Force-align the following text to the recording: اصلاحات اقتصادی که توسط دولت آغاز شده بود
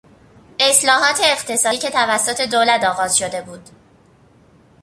اصلاحات 0.59 1.19
اقتصادی 1.23 1.77
که 1.77 1.89
توسط 1.89 2.41
دولت 2.41 2.83
آغاز 2.83 3.17
شده 3.17 3.41
بود 3.41 3.69